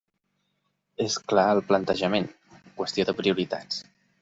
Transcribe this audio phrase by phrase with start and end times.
[1.05, 2.27] És clar el plantejament:
[2.81, 3.87] qüestió de prioritats.